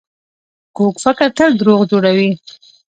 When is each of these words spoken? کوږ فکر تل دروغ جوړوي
کوږ 0.75 0.93
فکر 1.03 1.27
تل 1.37 1.51
دروغ 1.59 1.79
جوړوي 1.91 2.31